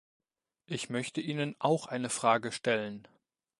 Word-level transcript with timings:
Ich 0.65 0.89
möchte 0.89 1.21
Ihnen 1.21 1.55
auch 1.59 1.85
eine 1.85 2.09
Frage 2.09 2.51
stellen. 2.51 3.07